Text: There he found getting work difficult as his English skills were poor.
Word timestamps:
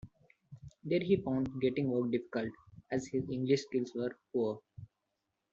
There 0.83 0.99
he 1.01 1.15
found 1.17 1.61
getting 1.61 1.91
work 1.91 2.09
difficult 2.09 2.51
as 2.91 3.05
his 3.05 3.29
English 3.29 3.65
skills 3.65 3.93
were 3.93 4.17
poor. 4.33 4.59